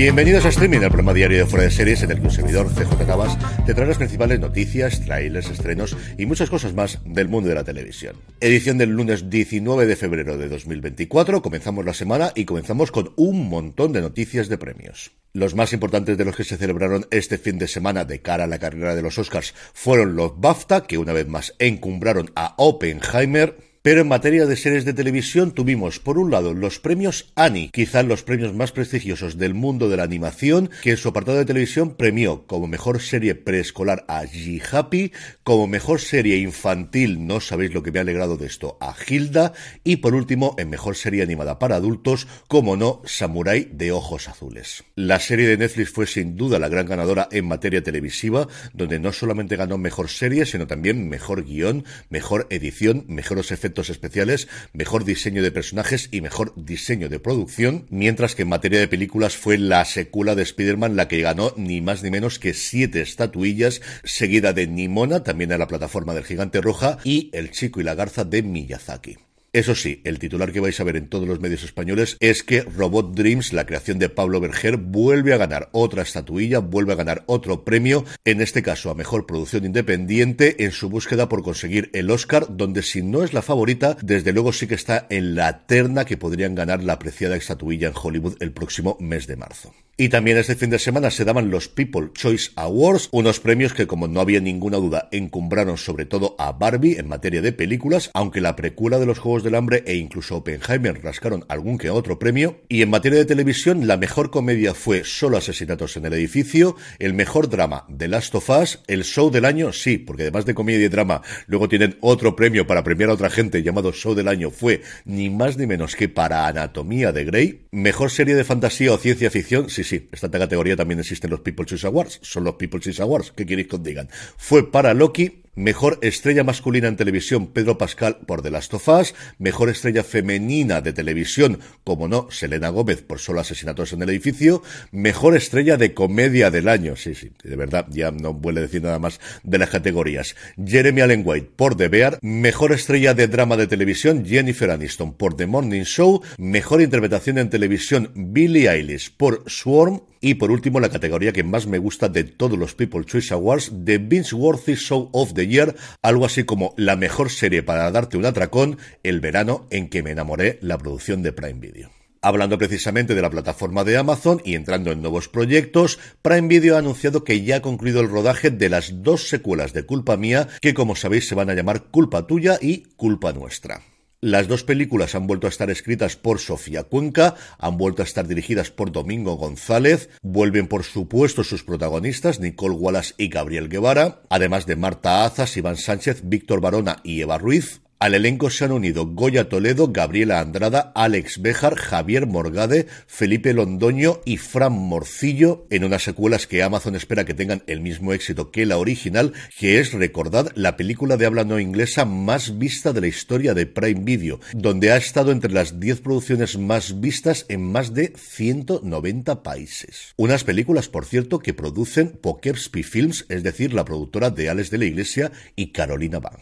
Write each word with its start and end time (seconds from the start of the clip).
Bienvenidos 0.00 0.46
a 0.46 0.48
Streaming, 0.48 0.78
el 0.78 0.88
programa 0.88 1.12
diario 1.12 1.36
de 1.36 1.44
Fuera 1.44 1.64
de 1.64 1.70
Series 1.70 2.02
en 2.02 2.10
el 2.10 2.20
que 2.20 2.24
un 2.24 2.30
servidor, 2.30 2.68
CJ 2.72 3.06
Navas, 3.06 3.36
te 3.66 3.74
trae 3.74 3.86
las 3.86 3.98
principales 3.98 4.40
noticias, 4.40 5.04
trailers, 5.04 5.50
estrenos 5.50 5.94
y 6.16 6.24
muchas 6.24 6.48
cosas 6.48 6.72
más 6.72 7.00
del 7.04 7.28
mundo 7.28 7.50
de 7.50 7.54
la 7.54 7.64
televisión. 7.64 8.16
Edición 8.40 8.78
del 8.78 8.88
lunes 8.88 9.28
19 9.28 9.84
de 9.84 9.96
febrero 9.96 10.38
de 10.38 10.48
2024, 10.48 11.42
comenzamos 11.42 11.84
la 11.84 11.92
semana 11.92 12.32
y 12.34 12.46
comenzamos 12.46 12.90
con 12.90 13.12
un 13.16 13.50
montón 13.50 13.92
de 13.92 14.00
noticias 14.00 14.48
de 14.48 14.56
premios. 14.56 15.10
Los 15.34 15.54
más 15.54 15.74
importantes 15.74 16.16
de 16.16 16.24
los 16.24 16.34
que 16.34 16.44
se 16.44 16.56
celebraron 16.56 17.06
este 17.10 17.36
fin 17.36 17.58
de 17.58 17.68
semana 17.68 18.06
de 18.06 18.22
cara 18.22 18.44
a 18.44 18.46
la 18.46 18.58
carrera 18.58 18.94
de 18.94 19.02
los 19.02 19.18
Oscars 19.18 19.54
fueron 19.74 20.16
los 20.16 20.40
BAFTA, 20.40 20.86
que 20.86 20.96
una 20.96 21.12
vez 21.12 21.28
más 21.28 21.54
encumbraron 21.58 22.30
a 22.36 22.54
Oppenheimer, 22.56 23.69
pero 23.82 24.02
en 24.02 24.08
materia 24.08 24.44
de 24.44 24.56
series 24.56 24.84
de 24.84 24.92
televisión 24.92 25.52
tuvimos, 25.52 26.00
por 26.00 26.18
un 26.18 26.30
lado, 26.30 26.52
los 26.52 26.78
premios 26.78 27.32
Annie, 27.34 27.70
quizás 27.72 28.04
los 28.04 28.22
premios 28.22 28.54
más 28.54 28.72
prestigiosos 28.72 29.38
del 29.38 29.54
mundo 29.54 29.88
de 29.88 29.96
la 29.96 30.02
animación, 30.02 30.68
que 30.82 30.90
en 30.90 30.96
su 30.98 31.08
apartado 31.08 31.38
de 31.38 31.46
televisión 31.46 31.94
premió 31.94 32.46
como 32.46 32.66
mejor 32.66 33.00
serie 33.00 33.34
preescolar 33.34 34.04
a 34.06 34.24
G 34.24 34.60
Happy, 34.70 35.12
como 35.44 35.66
mejor 35.66 36.00
serie 36.00 36.36
infantil, 36.36 37.26
no 37.26 37.40
sabéis 37.40 37.72
lo 37.72 37.82
que 37.82 37.90
me 37.90 38.00
ha 38.00 38.02
alegrado 38.02 38.36
de 38.36 38.46
esto, 38.46 38.76
a 38.82 38.94
Hilda, 39.08 39.54
y 39.82 39.96
por 39.96 40.14
último, 40.14 40.54
en 40.58 40.68
mejor 40.68 40.94
serie 40.94 41.22
animada 41.22 41.58
para 41.58 41.76
adultos, 41.76 42.28
como 42.48 42.76
no, 42.76 43.00
Samurai 43.06 43.66
de 43.72 43.92
Ojos 43.92 44.28
Azules. 44.28 44.84
La 44.94 45.20
serie 45.20 45.48
de 45.48 45.56
Netflix 45.56 45.88
fue 45.88 46.06
sin 46.06 46.36
duda 46.36 46.58
la 46.58 46.68
gran 46.68 46.84
ganadora 46.84 47.28
en 47.32 47.48
materia 47.48 47.82
televisiva, 47.82 48.46
donde 48.74 48.98
no 48.98 49.10
solamente 49.14 49.56
ganó 49.56 49.78
mejor 49.78 50.10
serie, 50.10 50.44
sino 50.44 50.66
también 50.66 51.08
mejor 51.08 51.44
guion, 51.46 51.86
mejor 52.10 52.46
edición, 52.50 53.06
mejores 53.08 53.50
efectos 53.50 53.69
especiales, 53.78 54.48
mejor 54.72 55.04
diseño 55.04 55.42
de 55.42 55.52
personajes 55.52 56.08
y 56.10 56.20
mejor 56.20 56.52
diseño 56.56 57.08
de 57.08 57.20
producción, 57.20 57.86
mientras 57.90 58.34
que 58.34 58.42
en 58.42 58.48
materia 58.48 58.80
de 58.80 58.88
películas 58.88 59.36
fue 59.36 59.58
la 59.58 59.84
secuela 59.84 60.34
de 60.34 60.42
Spider-Man 60.42 60.96
la 60.96 61.08
que 61.08 61.20
ganó 61.20 61.54
ni 61.56 61.80
más 61.80 62.02
ni 62.02 62.10
menos 62.10 62.38
que 62.38 62.52
siete 62.52 63.00
estatuillas, 63.00 63.80
seguida 64.04 64.52
de 64.52 64.66
Nimona, 64.66 65.22
también 65.22 65.52
a 65.52 65.58
la 65.58 65.68
plataforma 65.68 66.14
del 66.14 66.24
Gigante 66.24 66.60
Roja, 66.60 66.98
y 67.04 67.30
El 67.32 67.50
Chico 67.50 67.80
y 67.80 67.84
la 67.84 67.94
Garza 67.94 68.24
de 68.24 68.42
Miyazaki. 68.42 69.29
Eso 69.52 69.74
sí, 69.74 70.00
el 70.04 70.20
titular 70.20 70.52
que 70.52 70.60
vais 70.60 70.78
a 70.78 70.84
ver 70.84 70.94
en 70.94 71.08
todos 71.08 71.26
los 71.26 71.40
medios 71.40 71.64
españoles 71.64 72.16
es 72.20 72.44
que 72.44 72.62
Robot 72.62 73.16
Dreams, 73.16 73.52
la 73.52 73.66
creación 73.66 73.98
de 73.98 74.08
Pablo 74.08 74.38
Berger, 74.38 74.76
vuelve 74.76 75.34
a 75.34 75.38
ganar 75.38 75.70
otra 75.72 76.02
estatuilla, 76.02 76.60
vuelve 76.60 76.92
a 76.92 76.96
ganar 76.96 77.24
otro 77.26 77.64
premio, 77.64 78.04
en 78.24 78.42
este 78.42 78.62
caso 78.62 78.90
a 78.90 78.94
Mejor 78.94 79.26
Producción 79.26 79.64
Independiente, 79.64 80.62
en 80.62 80.70
su 80.70 80.88
búsqueda 80.88 81.28
por 81.28 81.42
conseguir 81.42 81.90
el 81.94 82.12
Oscar, 82.12 82.46
donde 82.48 82.82
si 82.82 83.02
no 83.02 83.24
es 83.24 83.32
la 83.32 83.42
favorita, 83.42 83.96
desde 84.02 84.32
luego 84.32 84.52
sí 84.52 84.68
que 84.68 84.76
está 84.76 85.08
en 85.10 85.34
la 85.34 85.66
terna 85.66 86.04
que 86.04 86.16
podrían 86.16 86.54
ganar 86.54 86.84
la 86.84 86.92
apreciada 86.92 87.34
estatuilla 87.34 87.88
en 87.88 87.94
Hollywood 88.00 88.36
el 88.38 88.52
próximo 88.52 88.96
mes 89.00 89.26
de 89.26 89.34
marzo. 89.34 89.74
Y 89.96 90.08
también 90.08 90.38
este 90.38 90.56
fin 90.56 90.70
de 90.70 90.78
semana 90.78 91.10
se 91.10 91.26
daban 91.26 91.50
los 91.50 91.68
People 91.68 92.08
Choice 92.14 92.52
Awards, 92.56 93.10
unos 93.12 93.38
premios 93.38 93.74
que, 93.74 93.86
como 93.86 94.08
no 94.08 94.20
había 94.22 94.40
ninguna 94.40 94.78
duda, 94.78 95.08
encumbraron 95.12 95.76
sobre 95.76 96.06
todo 96.06 96.36
a 96.38 96.52
Barbie 96.52 96.98
en 96.98 97.06
materia 97.06 97.42
de 97.42 97.52
películas, 97.52 98.10
aunque 98.14 98.40
la 98.40 98.56
precuela 98.56 98.98
de 98.98 99.04
los 99.04 99.18
Juegos 99.18 99.39
del 99.42 99.54
Hambre 99.54 99.82
e 99.86 99.96
incluso 99.96 100.36
Oppenheimer 100.36 101.02
rascaron 101.02 101.44
algún 101.48 101.78
que 101.78 101.90
otro 101.90 102.18
premio. 102.18 102.60
Y 102.68 102.82
en 102.82 102.90
materia 102.90 103.18
de 103.18 103.24
televisión, 103.24 103.86
la 103.86 103.96
mejor 103.96 104.30
comedia 104.30 104.74
fue 104.74 105.04
Solo 105.04 105.36
Asesinatos 105.36 105.96
en 105.96 106.06
el 106.06 106.12
Edificio, 106.12 106.76
el 106.98 107.14
mejor 107.14 107.48
drama 107.48 107.86
The 107.96 108.08
Last 108.08 108.34
of 108.34 108.50
Us, 108.50 108.80
el 108.86 109.04
show 109.04 109.30
del 109.30 109.44
año, 109.44 109.72
sí, 109.72 109.98
porque 109.98 110.22
además 110.22 110.44
de 110.46 110.54
comedia 110.54 110.84
y 110.84 110.88
drama, 110.88 111.22
luego 111.46 111.68
tienen 111.68 111.96
otro 112.00 112.36
premio 112.36 112.66
para 112.66 112.84
premiar 112.84 113.10
a 113.10 113.14
otra 113.14 113.30
gente 113.30 113.62
llamado 113.62 113.92
show 113.92 114.14
del 114.14 114.28
año, 114.28 114.50
fue 114.50 114.82
ni 115.04 115.30
más 115.30 115.56
ni 115.56 115.66
menos 115.66 115.96
que 115.96 116.08
para 116.08 116.46
Anatomía 116.46 117.12
de 117.12 117.24
Grey, 117.24 117.66
mejor 117.70 118.10
serie 118.10 118.34
de 118.34 118.44
fantasía 118.44 118.92
o 118.92 118.98
ciencia 118.98 119.30
ficción, 119.30 119.70
sí, 119.70 119.84
sí, 119.84 120.08
esta 120.12 120.30
categoría 120.30 120.76
también 120.76 121.00
existen 121.00 121.30
los 121.30 121.40
People 121.40 121.66
Choice 121.66 121.86
Awards, 121.86 122.20
son 122.22 122.44
los 122.44 122.54
People 122.54 122.80
Choice 122.80 123.02
Awards, 123.02 123.32
¿qué 123.34 123.46
queréis 123.46 123.68
que 123.68 123.76
os 123.76 123.82
digan? 123.82 124.08
Fue 124.36 124.70
para 124.70 124.94
Loki, 124.94 125.42
Mejor 125.56 125.98
estrella 126.02 126.44
masculina 126.44 126.86
en 126.86 126.96
televisión, 126.96 127.48
Pedro 127.48 127.76
Pascal 127.76 128.18
por 128.24 128.40
The 128.40 128.52
Last 128.52 128.72
of 128.72 128.88
Us. 128.88 129.14
Mejor 129.38 129.68
estrella 129.68 130.04
femenina 130.04 130.80
de 130.80 130.92
televisión, 130.92 131.58
como 131.82 132.06
no, 132.06 132.30
Selena 132.30 132.68
Gómez 132.68 133.02
por 133.02 133.18
Solo 133.18 133.40
Asesinatos 133.40 133.92
en 133.92 134.02
el 134.02 134.10
Edificio. 134.10 134.62
Mejor 134.92 135.36
estrella 135.36 135.76
de 135.76 135.92
comedia 135.92 136.52
del 136.52 136.68
año. 136.68 136.94
Sí, 136.94 137.16
sí, 137.16 137.32
de 137.42 137.56
verdad, 137.56 137.86
ya 137.90 138.12
no 138.12 138.32
vuelve 138.32 138.60
a 138.60 138.62
decir 138.62 138.80
nada 138.80 139.00
más 139.00 139.18
de 139.42 139.58
las 139.58 139.70
categorías. 139.70 140.36
Jeremy 140.64 141.00
Allen 141.00 141.22
White 141.24 141.50
por 141.56 141.76
The 141.76 141.88
Bear. 141.88 142.18
Mejor 142.22 142.70
estrella 142.70 143.12
de 143.14 143.26
drama 143.26 143.56
de 143.56 143.66
televisión, 143.66 144.24
Jennifer 144.24 144.70
Aniston 144.70 145.14
por 145.14 145.36
The 145.36 145.46
Morning 145.46 145.82
Show. 145.82 146.22
Mejor 146.38 146.80
interpretación 146.80 147.38
en 147.38 147.50
televisión, 147.50 148.12
Billie 148.14 148.70
Eilish 148.70 149.16
por 149.16 149.42
Swarm. 149.48 150.00
Y 150.20 150.34
por 150.34 150.50
último, 150.50 150.80
la 150.80 150.90
categoría 150.90 151.32
que 151.32 151.44
más 151.44 151.66
me 151.66 151.78
gusta 151.78 152.10
de 152.10 152.24
todos 152.24 152.58
los 152.58 152.74
People 152.74 153.04
Choice 153.04 153.32
Awards, 153.32 153.72
The 153.84 153.96
Vince 153.96 154.34
Worthy 154.34 154.74
Show 154.74 155.08
of 155.12 155.32
the 155.32 155.46
Year, 155.46 155.74
algo 156.02 156.26
así 156.26 156.44
como 156.44 156.74
la 156.76 156.96
mejor 156.96 157.30
serie 157.30 157.62
para 157.62 157.90
darte 157.90 158.18
un 158.18 158.26
atracón, 158.26 158.76
el 159.02 159.20
verano 159.20 159.66
en 159.70 159.88
que 159.88 160.02
me 160.02 160.10
enamoré, 160.10 160.58
la 160.60 160.76
producción 160.76 161.22
de 161.22 161.32
Prime 161.32 161.60
Video. 161.60 161.90
Hablando 162.22 162.58
precisamente 162.58 163.14
de 163.14 163.22
la 163.22 163.30
plataforma 163.30 163.82
de 163.82 163.96
Amazon 163.96 164.42
y 164.44 164.54
entrando 164.54 164.92
en 164.92 165.00
nuevos 165.00 165.28
proyectos, 165.28 165.98
Prime 166.20 166.48
Video 166.48 166.76
ha 166.76 166.80
anunciado 166.80 167.24
que 167.24 167.42
ya 167.42 167.56
ha 167.56 167.62
concluido 167.62 168.02
el 168.02 168.10
rodaje 168.10 168.50
de 168.50 168.68
las 168.68 169.02
dos 169.02 169.26
secuelas 169.26 169.72
de 169.72 169.86
Culpa 169.86 170.18
Mía, 170.18 170.48
que 170.60 170.74
como 170.74 170.96
sabéis 170.96 171.28
se 171.28 171.34
van 171.34 171.48
a 171.48 171.54
llamar 171.54 171.84
Culpa 171.84 172.26
Tuya 172.26 172.58
y 172.60 172.82
Culpa 172.96 173.32
Nuestra. 173.32 173.80
Las 174.22 174.48
dos 174.48 174.64
películas 174.64 175.14
han 175.14 175.26
vuelto 175.26 175.46
a 175.46 175.50
estar 175.50 175.70
escritas 175.70 176.14
por 176.14 176.40
Sofía 176.40 176.82
Cuenca, 176.82 177.36
han 177.58 177.78
vuelto 177.78 178.02
a 178.02 178.04
estar 178.04 178.28
dirigidas 178.28 178.70
por 178.70 178.92
Domingo 178.92 179.36
González, 179.36 180.10
vuelven 180.20 180.66
por 180.66 180.84
supuesto 180.84 181.42
sus 181.42 181.64
protagonistas 181.64 182.38
Nicole 182.38 182.74
Wallace 182.74 183.14
y 183.16 183.28
Gabriel 183.28 183.70
Guevara, 183.70 184.20
además 184.28 184.66
de 184.66 184.76
Marta 184.76 185.24
Azas, 185.24 185.56
Iván 185.56 185.78
Sánchez, 185.78 186.20
Víctor 186.24 186.60
Barona 186.60 186.96
y 187.02 187.22
Eva 187.22 187.38
Ruiz, 187.38 187.80
al 188.00 188.14
elenco 188.14 188.48
se 188.48 188.64
han 188.64 188.72
unido 188.72 189.06
Goya 189.06 189.50
Toledo, 189.50 189.88
Gabriela 189.88 190.40
Andrada, 190.40 190.90
Alex 190.94 191.42
Bejar, 191.42 191.76
Javier 191.76 192.26
Morgade, 192.26 192.86
Felipe 193.06 193.52
Londoño 193.52 194.22
y 194.24 194.38
Fran 194.38 194.72
Morcillo 194.72 195.66
en 195.68 195.84
unas 195.84 196.02
secuelas 196.02 196.46
que 196.46 196.62
Amazon 196.62 196.96
espera 196.96 197.26
que 197.26 197.34
tengan 197.34 197.62
el 197.66 197.82
mismo 197.82 198.14
éxito 198.14 198.50
que 198.50 198.64
la 198.64 198.78
original, 198.78 199.34
que 199.58 199.80
es, 199.80 199.92
recordad, 199.92 200.50
la 200.54 200.78
película 200.78 201.18
de 201.18 201.26
habla 201.26 201.44
no 201.44 201.60
inglesa 201.60 202.06
más 202.06 202.58
vista 202.58 202.94
de 202.94 203.02
la 203.02 203.06
historia 203.06 203.52
de 203.52 203.66
Prime 203.66 204.00
Video, 204.02 204.40
donde 204.54 204.92
ha 204.92 204.96
estado 204.96 205.30
entre 205.30 205.52
las 205.52 205.78
10 205.78 206.00
producciones 206.00 206.56
más 206.56 207.00
vistas 207.00 207.44
en 207.50 207.70
más 207.70 207.92
de 207.92 208.14
190 208.16 209.42
países. 209.42 210.14
Unas 210.16 210.42
películas, 210.44 210.88
por 210.88 211.04
cierto, 211.04 211.40
que 211.40 211.52
producen 211.52 212.18
Poughkeepsie 212.22 212.82
Films, 212.82 213.26
es 213.28 213.42
decir, 213.42 213.74
la 213.74 213.84
productora 213.84 214.30
de 214.30 214.48
Alex 214.48 214.70
de 214.70 214.78
la 214.78 214.86
Iglesia 214.86 215.32
y 215.54 215.72
Carolina 215.72 216.18
Bang. 216.18 216.40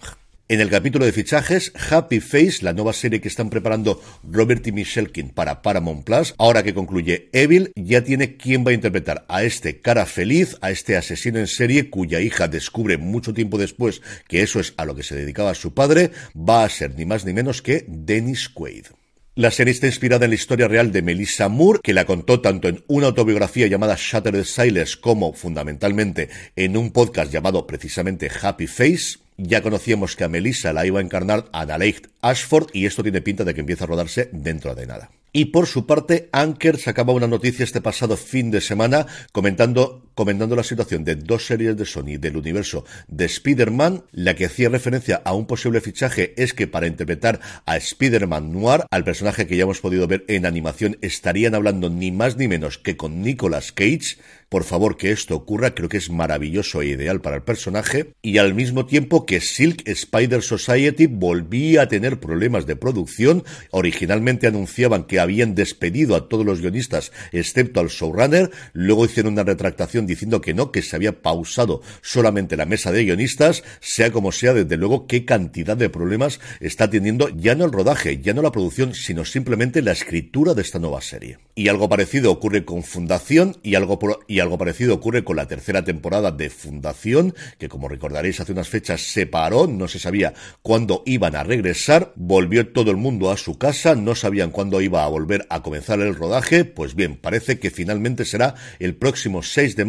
En 0.50 0.62
el 0.62 0.70
capítulo 0.70 1.04
de 1.04 1.12
fichajes, 1.12 1.74
Happy 1.90 2.20
Face, 2.20 2.60
la 2.62 2.72
nueva 2.72 2.94
serie 2.94 3.20
que 3.20 3.28
están 3.28 3.50
preparando 3.50 4.00
Robert 4.22 4.66
y 4.66 4.72
Michelkin 4.72 5.28
para 5.28 5.60
Paramount 5.60 6.04
Plus, 6.04 6.34
ahora 6.38 6.62
que 6.62 6.72
concluye 6.72 7.28
Evil, 7.34 7.70
ya 7.76 8.02
tiene 8.02 8.38
quién 8.38 8.64
va 8.66 8.70
a 8.70 8.74
interpretar 8.74 9.26
a 9.28 9.42
este 9.42 9.82
cara 9.82 10.06
feliz, 10.06 10.56
a 10.62 10.70
este 10.70 10.96
asesino 10.96 11.38
en 11.38 11.48
serie 11.48 11.90
cuya 11.90 12.22
hija 12.22 12.48
descubre 12.48 12.96
mucho 12.96 13.34
tiempo 13.34 13.58
después 13.58 14.00
que 14.26 14.40
eso 14.40 14.58
es 14.58 14.72
a 14.78 14.86
lo 14.86 14.94
que 14.94 15.02
se 15.02 15.16
dedicaba 15.16 15.52
su 15.54 15.74
padre, 15.74 16.12
va 16.34 16.64
a 16.64 16.70
ser 16.70 16.94
ni 16.94 17.04
más 17.04 17.26
ni 17.26 17.34
menos 17.34 17.60
que 17.60 17.84
Dennis 17.86 18.48
Quaid. 18.48 18.86
La 19.34 19.50
serie 19.50 19.72
está 19.72 19.86
inspirada 19.86 20.24
en 20.24 20.30
la 20.30 20.36
historia 20.36 20.66
real 20.66 20.92
de 20.92 21.02
Melissa 21.02 21.50
Moore, 21.50 21.80
que 21.82 21.92
la 21.92 22.06
contó 22.06 22.40
tanto 22.40 22.68
en 22.68 22.82
una 22.86 23.08
autobiografía 23.08 23.66
llamada 23.66 23.96
Shattered 23.98 24.44
Silence 24.44 24.96
como 24.98 25.34
fundamentalmente 25.34 26.30
en 26.56 26.78
un 26.78 26.90
podcast 26.90 27.30
llamado 27.30 27.66
precisamente 27.66 28.30
Happy 28.42 28.66
Face. 28.66 29.27
Ya 29.40 29.62
conocíamos 29.62 30.16
que 30.16 30.24
a 30.24 30.28
Melissa 30.28 30.72
la 30.72 30.84
iba 30.84 30.98
a 30.98 31.02
encarnar 31.02 31.44
Adelaide 31.52 32.08
Ashford 32.22 32.70
y 32.72 32.86
esto 32.86 33.04
tiene 33.04 33.20
pinta 33.20 33.44
de 33.44 33.54
que 33.54 33.60
empieza 33.60 33.84
a 33.84 33.86
rodarse 33.86 34.28
dentro 34.32 34.74
de 34.74 34.84
nada. 34.84 35.10
Y 35.32 35.46
por 35.46 35.68
su 35.68 35.86
parte, 35.86 36.28
Anker 36.32 36.76
sacaba 36.76 37.12
una 37.12 37.28
noticia 37.28 37.62
este 37.62 37.80
pasado 37.80 38.16
fin 38.16 38.50
de 38.50 38.60
semana 38.60 39.06
comentando 39.30 40.07
comentando 40.18 40.56
la 40.56 40.64
situación 40.64 41.04
de 41.04 41.14
dos 41.14 41.46
series 41.46 41.76
de 41.76 41.84
Sony 41.84 42.18
del 42.18 42.36
universo 42.36 42.84
de 43.06 43.26
Spider-Man. 43.26 44.02
La 44.10 44.34
que 44.34 44.46
hacía 44.46 44.68
referencia 44.68 45.22
a 45.24 45.32
un 45.32 45.46
posible 45.46 45.80
fichaje 45.80 46.34
es 46.36 46.54
que 46.54 46.66
para 46.66 46.88
interpretar 46.88 47.38
a 47.66 47.76
Spider-Man 47.76 48.50
Noir, 48.50 48.82
al 48.90 49.04
personaje 49.04 49.46
que 49.46 49.56
ya 49.56 49.62
hemos 49.62 49.80
podido 49.80 50.08
ver 50.08 50.24
en 50.26 50.44
animación, 50.44 50.98
estarían 51.02 51.54
hablando 51.54 51.88
ni 51.88 52.10
más 52.10 52.36
ni 52.36 52.48
menos 52.48 52.78
que 52.78 52.96
con 52.96 53.22
Nicolas 53.22 53.70
Cage. 53.70 54.18
Por 54.48 54.64
favor, 54.64 54.96
que 54.96 55.12
esto 55.12 55.36
ocurra, 55.36 55.74
creo 55.74 55.90
que 55.90 55.98
es 55.98 56.10
maravilloso 56.10 56.80
e 56.80 56.86
ideal 56.86 57.20
para 57.20 57.36
el 57.36 57.42
personaje. 57.42 58.14
Y 58.22 58.38
al 58.38 58.54
mismo 58.54 58.86
tiempo 58.86 59.26
que 59.26 59.40
Silk 59.40 59.86
Spider 59.86 60.42
Society 60.42 61.06
volvía 61.06 61.82
a 61.82 61.88
tener 61.88 62.18
problemas 62.18 62.66
de 62.66 62.74
producción. 62.74 63.44
Originalmente 63.70 64.46
anunciaban 64.48 65.04
que 65.04 65.20
habían 65.20 65.54
despedido 65.54 66.16
a 66.16 66.28
todos 66.28 66.46
los 66.46 66.60
guionistas, 66.60 67.12
excepto 67.30 67.78
al 67.78 67.88
showrunner. 67.88 68.50
Luego 68.72 69.04
hicieron 69.04 69.34
una 69.34 69.44
retractación 69.44 70.07
diciendo 70.08 70.40
que 70.40 70.54
no, 70.54 70.72
que 70.72 70.82
se 70.82 70.96
había 70.96 71.22
pausado 71.22 71.82
solamente 72.02 72.56
la 72.56 72.66
mesa 72.66 72.90
de 72.90 73.04
guionistas. 73.04 73.62
Sea 73.80 74.10
como 74.10 74.32
sea, 74.32 74.54
desde 74.54 74.76
luego, 74.76 75.06
qué 75.06 75.24
cantidad 75.24 75.76
de 75.76 75.90
problemas 75.90 76.40
está 76.60 76.90
teniendo 76.90 77.28
ya 77.28 77.54
no 77.54 77.64
el 77.64 77.72
rodaje, 77.72 78.18
ya 78.18 78.34
no 78.34 78.42
la 78.42 78.52
producción, 78.52 78.94
sino 78.94 79.24
simplemente 79.24 79.82
la 79.82 79.92
escritura 79.92 80.54
de 80.54 80.62
esta 80.62 80.78
nueva 80.78 81.00
serie. 81.00 81.38
Y 81.54 81.68
algo 81.68 81.88
parecido 81.88 82.30
ocurre 82.32 82.64
con 82.64 82.82
Fundación 82.82 83.56
y 83.62 83.74
algo, 83.74 83.98
y 84.26 84.40
algo 84.40 84.58
parecido 84.58 84.94
ocurre 84.94 85.24
con 85.24 85.36
la 85.36 85.46
tercera 85.46 85.84
temporada 85.84 86.30
de 86.30 86.50
Fundación, 86.50 87.34
que 87.58 87.68
como 87.68 87.88
recordaréis 87.88 88.40
hace 88.40 88.52
unas 88.52 88.68
fechas 88.68 89.02
se 89.02 89.26
paró, 89.26 89.66
no 89.66 89.88
se 89.88 89.98
sabía 89.98 90.34
cuándo 90.62 91.02
iban 91.06 91.36
a 91.36 91.44
regresar, 91.44 92.12
volvió 92.16 92.68
todo 92.72 92.90
el 92.90 92.96
mundo 92.96 93.30
a 93.30 93.36
su 93.36 93.58
casa, 93.58 93.94
no 93.94 94.14
sabían 94.14 94.50
cuándo 94.50 94.80
iba 94.80 95.04
a 95.04 95.08
volver 95.08 95.46
a 95.50 95.62
comenzar 95.62 96.00
el 96.00 96.14
rodaje, 96.14 96.64
pues 96.64 96.94
bien, 96.94 97.16
parece 97.16 97.58
que 97.58 97.70
finalmente 97.70 98.24
será 98.24 98.54
el 98.78 98.94
próximo 98.94 99.42
6 99.42 99.76
de 99.76 99.84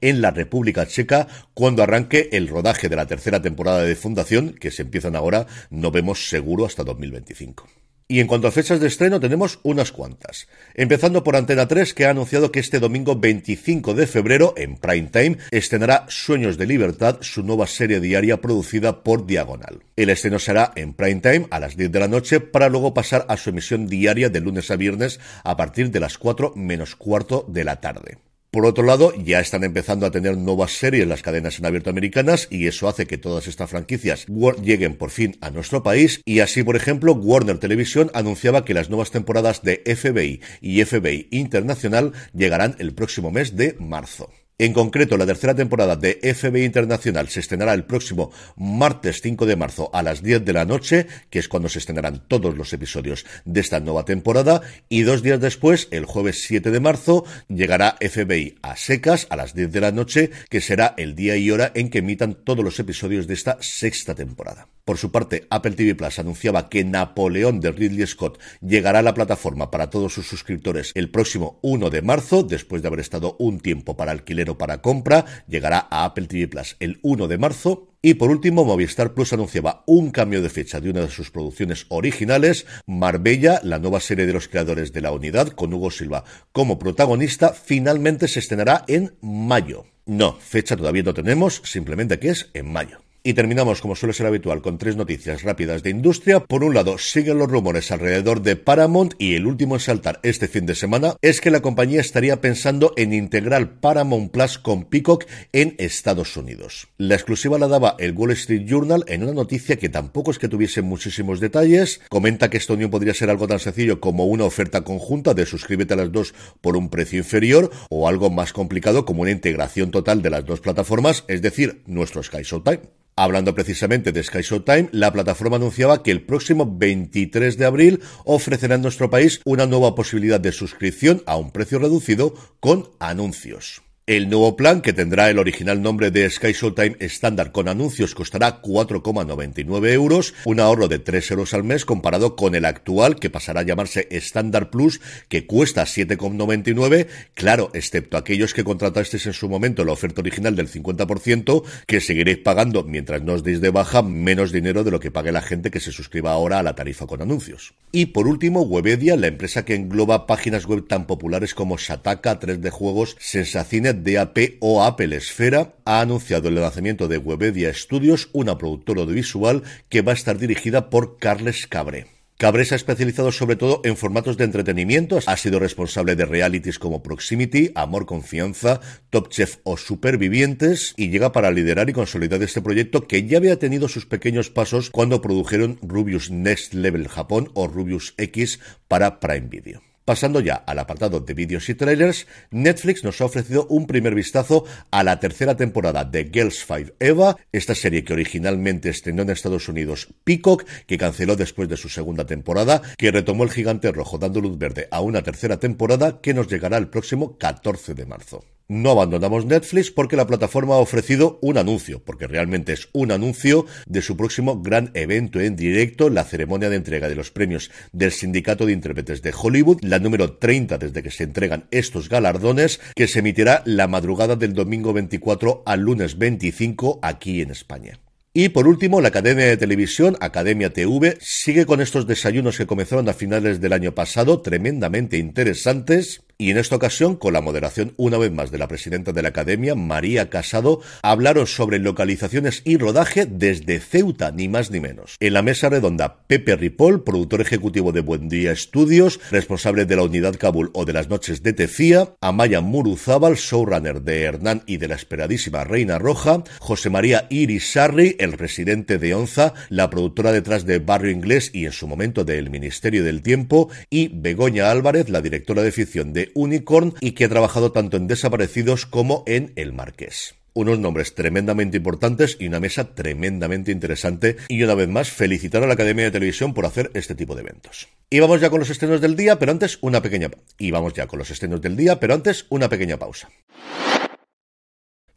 en 0.00 0.20
la 0.20 0.30
República 0.30 0.86
Checa 0.86 1.28
cuando 1.54 1.82
arranque 1.82 2.28
el 2.32 2.48
rodaje 2.48 2.88
de 2.88 2.96
la 2.96 3.06
tercera 3.06 3.42
temporada 3.42 3.82
de 3.82 3.96
Fundación, 3.96 4.54
que 4.54 4.70
se 4.70 4.82
empiezan 4.82 5.16
ahora, 5.16 5.46
no 5.70 5.90
vemos 5.90 6.28
seguro 6.28 6.66
hasta 6.66 6.84
2025. 6.84 7.66
Y 8.10 8.20
en 8.20 8.26
cuanto 8.26 8.48
a 8.48 8.50
fechas 8.50 8.80
de 8.80 8.86
estreno, 8.86 9.20
tenemos 9.20 9.60
unas 9.64 9.92
cuantas. 9.92 10.48
Empezando 10.74 11.22
por 11.22 11.36
Antena 11.36 11.68
3, 11.68 11.92
que 11.92 12.06
ha 12.06 12.10
anunciado 12.10 12.50
que 12.50 12.58
este 12.58 12.80
domingo 12.80 13.16
25 13.16 13.92
de 13.92 14.06
febrero, 14.06 14.54
en 14.56 14.78
prime 14.78 15.10
time, 15.12 15.36
estrenará 15.50 16.06
Sueños 16.08 16.56
de 16.56 16.64
Libertad, 16.64 17.18
su 17.20 17.42
nueva 17.42 17.66
serie 17.66 18.00
diaria 18.00 18.40
producida 18.40 19.02
por 19.02 19.26
Diagonal. 19.26 19.82
El 19.94 20.08
estreno 20.08 20.38
será 20.38 20.72
en 20.74 20.94
prime 20.94 21.20
time 21.20 21.48
a 21.50 21.60
las 21.60 21.76
10 21.76 21.92
de 21.92 22.00
la 22.00 22.08
noche, 22.08 22.40
para 22.40 22.70
luego 22.70 22.94
pasar 22.94 23.26
a 23.28 23.36
su 23.36 23.50
emisión 23.50 23.86
diaria 23.88 24.30
de 24.30 24.40
lunes 24.40 24.70
a 24.70 24.76
viernes 24.76 25.20
a 25.44 25.58
partir 25.58 25.90
de 25.90 26.00
las 26.00 26.16
4 26.16 26.54
menos 26.56 26.96
cuarto 26.96 27.44
de 27.46 27.64
la 27.64 27.76
tarde. 27.82 28.16
Por 28.50 28.64
otro 28.64 28.82
lado, 28.82 29.12
ya 29.14 29.40
están 29.40 29.62
empezando 29.62 30.06
a 30.06 30.10
tener 30.10 30.38
nuevas 30.38 30.72
series 30.72 31.06
las 31.06 31.20
cadenas 31.20 31.58
en 31.58 31.66
abierto 31.66 31.90
americanas 31.90 32.48
y 32.50 32.66
eso 32.66 32.88
hace 32.88 33.06
que 33.06 33.18
todas 33.18 33.46
estas 33.46 33.68
franquicias 33.68 34.24
lleguen 34.62 34.96
por 34.96 35.10
fin 35.10 35.36
a 35.42 35.50
nuestro 35.50 35.82
país 35.82 36.22
y 36.24 36.40
así, 36.40 36.62
por 36.62 36.74
ejemplo, 36.74 37.12
Warner 37.12 37.58
Television 37.58 38.10
anunciaba 38.14 38.64
que 38.64 38.72
las 38.72 38.88
nuevas 38.88 39.10
temporadas 39.10 39.62
de 39.62 39.82
FBI 39.84 40.40
y 40.62 40.82
FBI 40.82 41.28
Internacional 41.30 42.12
llegarán 42.32 42.74
el 42.78 42.94
próximo 42.94 43.30
mes 43.30 43.54
de 43.54 43.76
marzo. 43.78 44.30
En 44.60 44.72
concreto, 44.72 45.16
la 45.16 45.24
tercera 45.24 45.54
temporada 45.54 45.94
de 45.94 46.18
FBI 46.34 46.64
Internacional 46.64 47.28
se 47.28 47.38
estrenará 47.38 47.74
el 47.74 47.84
próximo 47.84 48.32
martes 48.56 49.20
5 49.22 49.46
de 49.46 49.54
marzo 49.54 49.88
a 49.92 50.02
las 50.02 50.20
10 50.20 50.44
de 50.44 50.52
la 50.52 50.64
noche, 50.64 51.06
que 51.30 51.38
es 51.38 51.46
cuando 51.46 51.68
se 51.68 51.78
estrenarán 51.78 52.24
todos 52.26 52.56
los 52.56 52.72
episodios 52.72 53.24
de 53.44 53.60
esta 53.60 53.78
nueva 53.78 54.04
temporada, 54.04 54.62
y 54.88 55.02
dos 55.02 55.22
días 55.22 55.40
después, 55.40 55.86
el 55.92 56.06
jueves 56.06 56.42
7 56.42 56.72
de 56.72 56.80
marzo, 56.80 57.24
llegará 57.46 57.98
FBI 58.00 58.58
a 58.62 58.74
secas 58.74 59.28
a 59.30 59.36
las 59.36 59.54
10 59.54 59.70
de 59.70 59.80
la 59.80 59.92
noche, 59.92 60.30
que 60.50 60.60
será 60.60 60.92
el 60.96 61.14
día 61.14 61.36
y 61.36 61.52
hora 61.52 61.70
en 61.76 61.88
que 61.88 61.98
emitan 61.98 62.34
todos 62.34 62.64
los 62.64 62.80
episodios 62.80 63.28
de 63.28 63.34
esta 63.34 63.58
sexta 63.60 64.16
temporada. 64.16 64.66
Por 64.88 64.96
su 64.96 65.12
parte, 65.12 65.46
Apple 65.50 65.72
TV 65.72 65.94
Plus 65.94 66.18
anunciaba 66.18 66.70
que 66.70 66.82
Napoleón 66.82 67.60
de 67.60 67.72
Ridley 67.72 68.06
Scott 68.06 68.40
llegará 68.62 69.00
a 69.00 69.02
la 69.02 69.12
plataforma 69.12 69.70
para 69.70 69.90
todos 69.90 70.14
sus 70.14 70.26
suscriptores 70.26 70.92
el 70.94 71.10
próximo 71.10 71.58
1 71.60 71.90
de 71.90 72.00
marzo, 72.00 72.42
después 72.42 72.80
de 72.80 72.88
haber 72.88 73.00
estado 73.00 73.36
un 73.38 73.60
tiempo 73.60 73.98
para 73.98 74.12
alquiler 74.12 74.48
o 74.48 74.56
para 74.56 74.80
compra, 74.80 75.26
llegará 75.46 75.88
a 75.90 76.06
Apple 76.06 76.26
TV 76.26 76.48
Plus 76.48 76.76
el 76.80 77.00
1 77.02 77.28
de 77.28 77.36
marzo. 77.36 77.88
Y 78.00 78.14
por 78.14 78.30
último, 78.30 78.64
Movistar 78.64 79.12
Plus 79.12 79.34
anunciaba 79.34 79.84
un 79.86 80.10
cambio 80.10 80.40
de 80.40 80.48
fecha 80.48 80.80
de 80.80 80.88
una 80.88 81.02
de 81.02 81.10
sus 81.10 81.30
producciones 81.30 81.84
originales, 81.90 82.64
Marbella, 82.86 83.60
la 83.64 83.78
nueva 83.78 84.00
serie 84.00 84.24
de 84.24 84.32
los 84.32 84.48
creadores 84.48 84.94
de 84.94 85.02
la 85.02 85.12
unidad, 85.12 85.48
con 85.48 85.74
Hugo 85.74 85.90
Silva 85.90 86.24
como 86.52 86.78
protagonista, 86.78 87.52
finalmente 87.52 88.26
se 88.26 88.38
estrenará 88.38 88.86
en 88.88 89.14
mayo. 89.20 89.84
No, 90.06 90.32
fecha 90.40 90.78
todavía 90.78 91.02
no 91.02 91.12
tenemos, 91.12 91.60
simplemente 91.62 92.18
que 92.18 92.30
es 92.30 92.48
en 92.54 92.72
mayo. 92.72 93.00
Y 93.24 93.34
terminamos, 93.34 93.80
como 93.80 93.96
suele 93.96 94.12
ser 94.12 94.26
habitual, 94.26 94.62
con 94.62 94.78
tres 94.78 94.96
noticias 94.96 95.42
rápidas 95.42 95.82
de 95.82 95.90
industria. 95.90 96.40
Por 96.40 96.62
un 96.62 96.72
lado, 96.72 96.98
siguen 96.98 97.38
los 97.38 97.50
rumores 97.50 97.90
alrededor 97.90 98.42
de 98.42 98.56
Paramount 98.56 99.14
y 99.18 99.34
el 99.34 99.46
último 99.46 99.74
en 99.74 99.80
saltar 99.80 100.20
este 100.22 100.48
fin 100.48 100.66
de 100.66 100.74
semana 100.74 101.16
es 101.20 101.40
que 101.40 101.50
la 101.50 101.60
compañía 101.60 102.00
estaría 102.00 102.40
pensando 102.40 102.92
en 102.96 103.12
integrar 103.12 103.80
Paramount 103.80 104.30
Plus 104.30 104.58
con 104.58 104.84
Peacock 104.84 105.24
en 105.52 105.74
Estados 105.78 106.36
Unidos. 106.36 106.88
La 106.96 107.16
exclusiva 107.16 107.58
la 107.58 107.68
daba 107.68 107.96
el 107.98 108.12
Wall 108.12 108.30
Street 108.32 108.66
Journal 108.66 109.04
en 109.08 109.24
una 109.24 109.32
noticia 109.32 109.76
que 109.76 109.88
tampoco 109.88 110.30
es 110.30 110.38
que 110.38 110.48
tuviese 110.48 110.82
muchísimos 110.82 111.40
detalles. 111.40 112.00
Comenta 112.08 112.48
que 112.50 112.56
esta 112.56 112.74
unión 112.74 112.90
podría 112.90 113.14
ser 113.14 113.30
algo 113.30 113.48
tan 113.48 113.58
sencillo 113.58 114.00
como 114.00 114.26
una 114.26 114.44
oferta 114.44 114.82
conjunta 114.82 115.34
de 115.34 115.44
suscríbete 115.44 115.94
a 115.94 115.98
las 115.98 116.12
dos 116.12 116.34
por 116.60 116.76
un 116.76 116.88
precio 116.88 117.18
inferior 117.18 117.70
o 117.90 118.08
algo 118.08 118.30
más 118.30 118.52
complicado 118.52 119.04
como 119.04 119.22
una 119.22 119.32
integración 119.32 119.90
total 119.90 120.22
de 120.22 120.30
las 120.30 120.46
dos 120.46 120.60
plataformas, 120.60 121.24
es 121.28 121.42
decir, 121.42 121.82
nuestro 121.86 122.22
Sky 122.22 122.42
Showtime. 122.42 122.80
Hablando 123.20 123.52
precisamente 123.52 124.12
de 124.12 124.22
Sky 124.22 124.42
Showtime, 124.42 124.90
la 124.92 125.12
plataforma 125.12 125.56
anunciaba 125.56 126.04
que 126.04 126.12
el 126.12 126.22
próximo 126.22 126.72
23 126.78 127.58
de 127.58 127.64
abril 127.64 128.00
ofrecerá 128.24 128.76
en 128.76 128.82
nuestro 128.82 129.10
país 129.10 129.40
una 129.44 129.66
nueva 129.66 129.96
posibilidad 129.96 130.38
de 130.38 130.52
suscripción 130.52 131.24
a 131.26 131.34
un 131.34 131.50
precio 131.50 131.80
reducido 131.80 132.34
con 132.60 132.90
anuncios. 133.00 133.87
El 134.08 134.30
nuevo 134.30 134.56
plan, 134.56 134.80
que 134.80 134.94
tendrá 134.94 135.28
el 135.28 135.38
original 135.38 135.82
nombre 135.82 136.10
de 136.10 136.30
Sky 136.30 136.52
Showtime 136.54 136.96
estándar 136.98 137.52
con 137.52 137.68
anuncios, 137.68 138.14
costará 138.14 138.62
4,99 138.62 139.92
euros, 139.92 140.32
un 140.46 140.60
ahorro 140.60 140.88
de 140.88 140.98
3 140.98 141.32
euros 141.32 141.52
al 141.52 141.62
mes 141.62 141.84
comparado 141.84 142.34
con 142.34 142.54
el 142.54 142.64
actual, 142.64 143.16
que 143.16 143.28
pasará 143.28 143.60
a 143.60 143.64
llamarse 143.64 144.08
Standard 144.10 144.70
Plus, 144.70 145.02
que 145.28 145.44
cuesta 145.44 145.82
7,99, 145.82 147.06
claro, 147.34 147.68
excepto 147.74 148.16
aquellos 148.16 148.54
que 148.54 148.64
contratasteis 148.64 149.26
en 149.26 149.34
su 149.34 149.46
momento 149.46 149.84
la 149.84 149.92
oferta 149.92 150.22
original 150.22 150.56
del 150.56 150.70
50%, 150.70 151.62
que 151.86 152.00
seguiréis 152.00 152.38
pagando 152.38 152.84
mientras 152.84 153.20
no 153.20 153.34
os 153.34 153.42
deis 153.42 153.60
de 153.60 153.68
baja 153.68 154.00
menos 154.00 154.52
dinero 154.52 154.84
de 154.84 154.90
lo 154.90 155.00
que 155.00 155.10
pague 155.10 155.32
la 155.32 155.42
gente 155.42 155.70
que 155.70 155.80
se 155.80 155.92
suscriba 155.92 156.32
ahora 156.32 156.60
a 156.60 156.62
la 156.62 156.74
tarifa 156.74 157.06
con 157.06 157.20
anuncios. 157.20 157.74
Y 157.92 158.06
por 158.06 158.26
último, 158.26 158.62
Webedia, 158.62 159.16
la 159.16 159.26
empresa 159.26 159.66
que 159.66 159.74
engloba 159.74 160.26
páginas 160.26 160.64
web 160.64 160.86
tan 160.88 161.06
populares 161.06 161.54
como 161.54 161.76
Sataka, 161.76 162.40
3D 162.40 162.70
Juegos, 162.70 163.14
Sensacine, 163.18 163.97
DAP 163.98 164.56
o 164.60 164.82
Apple 164.82 165.16
Esfera 165.16 165.74
ha 165.84 166.00
anunciado 166.00 166.48
el 166.48 166.54
lanzamiento 166.54 167.08
de 167.08 167.18
Webedia 167.18 167.72
Studios, 167.74 168.30
una 168.32 168.56
productora 168.56 169.02
audiovisual 169.02 169.62
que 169.88 170.02
va 170.02 170.12
a 170.12 170.14
estar 170.14 170.38
dirigida 170.38 170.90
por 170.90 171.18
Carles 171.18 171.66
Cabre. 171.66 172.06
Cabre 172.38 172.64
se 172.64 172.74
ha 172.74 172.76
especializado 172.76 173.32
sobre 173.32 173.56
todo 173.56 173.80
en 173.82 173.96
formatos 173.96 174.36
de 174.36 174.44
entretenimiento, 174.44 175.18
ha 175.26 175.36
sido 175.36 175.58
responsable 175.58 176.14
de 176.14 176.24
realities 176.24 176.78
como 176.78 177.02
Proximity, 177.02 177.72
Amor, 177.74 178.06
Confianza, 178.06 178.80
Top 179.10 179.28
Chef 179.28 179.56
o 179.64 179.76
Supervivientes 179.76 180.94
y 180.96 181.08
llega 181.08 181.32
para 181.32 181.50
liderar 181.50 181.90
y 181.90 181.94
consolidar 181.94 182.40
este 182.44 182.62
proyecto 182.62 183.08
que 183.08 183.26
ya 183.26 183.38
había 183.38 183.58
tenido 183.58 183.88
sus 183.88 184.06
pequeños 184.06 184.50
pasos 184.50 184.90
cuando 184.90 185.20
produjeron 185.20 185.80
Rubius 185.82 186.30
Next 186.30 186.74
Level 186.74 187.08
Japón 187.08 187.50
o 187.54 187.66
Rubius 187.66 188.14
X 188.16 188.60
para 188.86 189.18
Prime 189.18 189.48
Video. 189.48 189.87
Pasando 190.08 190.40
ya 190.40 190.54
al 190.54 190.78
apartado 190.78 191.20
de 191.20 191.34
vídeos 191.34 191.68
y 191.68 191.74
trailers, 191.74 192.26
Netflix 192.50 193.04
nos 193.04 193.20
ha 193.20 193.26
ofrecido 193.26 193.66
un 193.66 193.86
primer 193.86 194.14
vistazo 194.14 194.64
a 194.90 195.04
la 195.04 195.20
tercera 195.20 195.54
temporada 195.54 196.02
de 196.02 196.30
Girls 196.32 196.64
5 196.66 196.94
Eva, 196.98 197.36
esta 197.52 197.74
serie 197.74 198.04
que 198.04 198.14
originalmente 198.14 198.88
estrenó 198.88 199.20
en 199.20 199.28
Estados 199.28 199.68
Unidos 199.68 200.08
Peacock, 200.24 200.64
que 200.86 200.96
canceló 200.96 201.36
después 201.36 201.68
de 201.68 201.76
su 201.76 201.90
segunda 201.90 202.24
temporada, 202.24 202.80
que 202.96 203.10
retomó 203.10 203.44
el 203.44 203.50
gigante 203.50 203.92
rojo 203.92 204.16
dando 204.16 204.40
luz 204.40 204.56
verde 204.56 204.88
a 204.90 205.02
una 205.02 205.20
tercera 205.20 205.58
temporada 205.58 206.22
que 206.22 206.32
nos 206.32 206.48
llegará 206.48 206.78
el 206.78 206.88
próximo 206.88 207.36
14 207.36 207.92
de 207.92 208.06
marzo. 208.06 208.57
No 208.70 208.90
abandonamos 208.90 209.46
Netflix 209.46 209.90
porque 209.90 210.14
la 210.14 210.26
plataforma 210.26 210.74
ha 210.74 210.78
ofrecido 210.78 211.38
un 211.40 211.56
anuncio, 211.56 212.02
porque 212.04 212.26
realmente 212.26 212.74
es 212.74 212.90
un 212.92 213.12
anuncio 213.12 213.64
de 213.86 214.02
su 214.02 214.14
próximo 214.14 214.60
gran 214.60 214.90
evento 214.92 215.40
en 215.40 215.56
directo, 215.56 216.10
la 216.10 216.24
ceremonia 216.24 216.68
de 216.68 216.76
entrega 216.76 217.08
de 217.08 217.14
los 217.14 217.30
premios 217.30 217.70
del 217.92 218.12
Sindicato 218.12 218.66
de 218.66 218.74
Intérpretes 218.74 219.22
de 219.22 219.32
Hollywood, 219.34 219.78
la 219.80 219.98
número 220.00 220.34
30 220.34 220.76
desde 220.76 221.02
que 221.02 221.10
se 221.10 221.24
entregan 221.24 221.64
estos 221.70 222.10
galardones, 222.10 222.78
que 222.94 223.08
se 223.08 223.20
emitirá 223.20 223.62
la 223.64 223.88
madrugada 223.88 224.36
del 224.36 224.52
domingo 224.52 224.92
24 224.92 225.62
al 225.64 225.80
lunes 225.80 226.18
25 226.18 226.98
aquí 227.00 227.40
en 227.40 227.52
España. 227.52 227.98
Y 228.34 228.50
por 228.50 228.68
último, 228.68 229.00
la 229.00 229.08
Academia 229.08 229.46
de 229.46 229.56
Televisión, 229.56 230.18
Academia 230.20 230.74
TV, 230.74 231.16
sigue 231.22 231.64
con 231.64 231.80
estos 231.80 232.06
desayunos 232.06 232.58
que 232.58 232.66
comenzaron 232.66 233.08
a 233.08 233.14
finales 233.14 233.62
del 233.62 233.72
año 233.72 233.94
pasado, 233.94 234.42
tremendamente 234.42 235.16
interesantes, 235.16 236.20
y 236.40 236.52
en 236.52 236.58
esta 236.58 236.76
ocasión, 236.76 237.16
con 237.16 237.32
la 237.32 237.40
moderación 237.40 237.94
una 237.96 238.16
vez 238.16 238.30
más 238.30 238.52
de 238.52 238.58
la 238.58 238.68
presidenta 238.68 239.10
de 239.10 239.22
la 239.22 239.30
Academia, 239.30 239.74
María 239.74 240.30
Casado, 240.30 240.80
hablaron 241.02 241.48
sobre 241.48 241.80
localizaciones 241.80 242.62
y 242.64 242.76
rodaje 242.76 243.26
desde 243.26 243.80
Ceuta, 243.80 244.30
ni 244.30 244.46
más 244.46 244.70
ni 244.70 244.78
menos. 244.78 245.16
En 245.18 245.32
la 245.32 245.42
mesa 245.42 245.68
redonda, 245.68 246.22
Pepe 246.28 246.54
Ripoll, 246.54 247.02
productor 247.02 247.40
ejecutivo 247.40 247.90
de 247.90 248.02
Buen 248.02 248.28
Día 248.28 248.52
Estudios, 248.52 249.18
responsable 249.32 249.84
de 249.84 249.96
la 249.96 250.04
unidad 250.04 250.36
Kabul 250.36 250.70
o 250.74 250.84
de 250.84 250.92
las 250.92 251.08
noches 251.08 251.42
de 251.42 251.54
Tefía, 251.54 252.14
Amaya 252.20 252.60
Muruzábal, 252.60 253.34
showrunner 253.34 254.02
de 254.02 254.22
Hernán 254.22 254.62
y 254.64 254.76
de 254.76 254.86
la 254.86 254.94
esperadísima 254.94 255.64
Reina 255.64 255.98
Roja, 255.98 256.44
José 256.60 256.88
María 256.88 257.26
Irisarri, 257.30 258.14
el 258.20 258.36
presidente 258.36 258.98
de 258.98 259.12
Onza, 259.12 259.54
la 259.70 259.90
productora 259.90 260.30
detrás 260.30 260.64
de 260.64 260.78
Barrio 260.78 261.10
Inglés 261.10 261.50
y 261.52 261.66
en 261.66 261.72
su 261.72 261.88
momento 261.88 262.22
del 262.22 262.48
Ministerio 262.48 263.02
del 263.02 263.22
Tiempo, 263.22 263.70
y 263.90 264.06
Begoña 264.14 264.70
Álvarez, 264.70 265.08
la 265.08 265.20
directora 265.20 265.62
de 265.62 265.72
ficción 265.72 266.12
de 266.12 266.27
Unicorn 266.34 266.94
y 267.00 267.12
que 267.12 267.24
ha 267.24 267.28
trabajado 267.28 267.72
tanto 267.72 267.96
en 267.96 268.06
Desaparecidos 268.06 268.86
como 268.86 269.22
en 269.26 269.52
El 269.56 269.72
Marqués 269.72 270.38
unos 270.58 270.80
nombres 270.80 271.14
tremendamente 271.14 271.76
importantes 271.76 272.36
y 272.40 272.48
una 272.48 272.58
mesa 272.58 272.92
tremendamente 272.92 273.70
interesante. 273.70 274.36
Y 274.48 274.60
una 274.64 274.74
vez 274.74 274.88
más, 274.88 275.08
felicitar 275.08 275.62
a 275.62 275.68
la 275.68 275.74
Academia 275.74 276.06
de 276.06 276.10
Televisión 276.10 276.52
por 276.52 276.66
hacer 276.66 276.90
este 276.94 277.14
tipo 277.14 277.36
de 277.36 277.42
eventos. 277.42 277.88
Y 278.10 278.18
vamos 278.18 278.40
ya 278.40 278.50
con 278.50 278.58
los 278.58 278.68
estrenos 278.68 279.00
del 279.00 279.14
día, 279.14 279.38
pero 279.38 279.52
antes 279.52 279.78
una 279.82 280.02
pequeña... 280.02 280.30
Y 280.58 280.72
vamos 280.72 280.94
ya 280.94 281.06
con 281.06 281.20
los 281.20 281.30
estrenos 281.30 281.60
del 281.60 281.76
día, 281.76 282.00
pero 282.00 282.14
antes 282.14 282.46
una 282.48 282.68
pequeña 282.68 282.96
pausa. 282.96 283.28